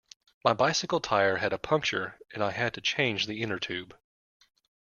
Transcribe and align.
My 0.43 0.53
bicycle 0.53 0.99
tyre 0.99 1.37
had 1.37 1.53
a 1.53 1.59
puncture, 1.59 2.17
and 2.33 2.43
I 2.43 2.49
had 2.53 2.73
to 2.73 2.81
change 2.81 3.27
the 3.27 3.43
inner 3.43 3.59
tube 3.59 3.95